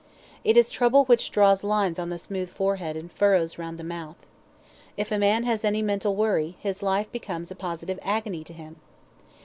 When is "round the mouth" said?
3.59-4.15